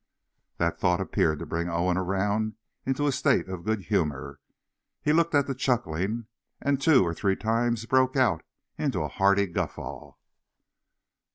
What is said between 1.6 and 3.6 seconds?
Owen around into a state